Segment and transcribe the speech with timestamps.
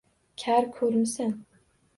[0.43, 1.39] Kar ko’rmisan